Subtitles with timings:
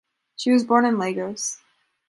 [0.35, 1.59] She was born in Lagos.